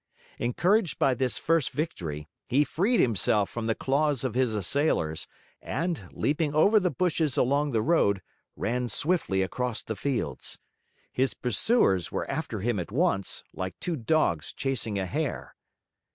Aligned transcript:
Encouraged 0.39 0.97
by 0.97 1.13
this 1.13 1.37
first 1.37 1.69
victory, 1.69 2.27
he 2.47 2.63
freed 2.63 2.99
himself 2.99 3.51
from 3.51 3.67
the 3.67 3.75
claws 3.75 4.23
of 4.23 4.33
his 4.33 4.55
assailers 4.55 5.27
and, 5.61 6.07
leaping 6.11 6.55
over 6.55 6.79
the 6.79 6.89
bushes 6.89 7.37
along 7.37 7.69
the 7.69 7.83
road, 7.83 8.23
ran 8.55 8.87
swiftly 8.87 9.43
across 9.43 9.83
the 9.83 9.95
fields. 9.95 10.57
His 11.11 11.35
pursuers 11.35 12.11
were 12.11 12.27
after 12.31 12.61
him 12.61 12.79
at 12.79 12.91
once, 12.91 13.43
like 13.53 13.79
two 13.79 13.95
dogs 13.95 14.51
chasing 14.53 14.97
a 14.97 15.05
hare. 15.05 15.53